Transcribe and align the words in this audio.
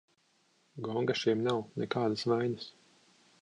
Gonga 0.87 1.15
šiem 1.23 1.43
nav, 1.49 1.61
nekādas 1.83 2.27
vainas. 2.33 2.67